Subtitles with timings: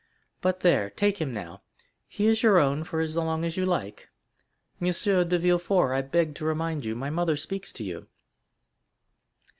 [0.41, 4.09] But there—now take him—he is your own for as long as you like.
[4.81, 4.91] M.
[4.91, 8.07] Villefort, I beg to remind you my mother speaks to you."